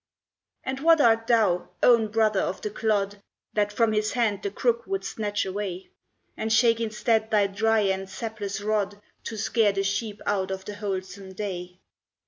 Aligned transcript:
And 0.63 0.79
what 0.79 0.99
art 0.99 1.27
thou, 1.27 1.69
own 1.83 2.07
brother 2.07 2.39
of 2.39 2.59
the 2.63 2.71
clod, 2.71 3.21
That 3.53 3.71
from 3.71 3.91
his 3.93 4.13
hand 4.13 4.41
the 4.41 4.49
crook 4.49 4.87
wouldst 4.87 5.11
snatch 5.17 5.45
away 5.45 5.91
And 6.35 6.51
shake 6.51 6.79
instead 6.79 7.29
thy 7.29 7.45
dry 7.45 7.81
and 7.81 8.09
sapless 8.09 8.61
rod, 8.61 8.99
To 9.25 9.37
scare 9.37 9.73
the 9.73 9.83
sheep 9.83 10.19
out 10.25 10.49
of 10.49 10.65
the 10.65 10.73
wholesome 10.73 11.33
day? 11.33 11.77